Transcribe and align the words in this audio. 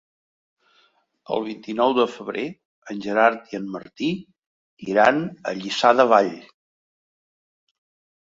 El 1.35 1.43
vint-i-nou 1.47 1.91
de 1.97 2.05
febrer 2.13 2.45
en 2.93 3.03
Gerard 3.05 3.53
i 3.53 3.59
en 3.59 3.67
Martí 3.75 4.09
iran 4.95 5.21
a 5.51 5.53
Lliçà 5.59 5.91
de 5.99 6.07
Vall. 6.13 6.33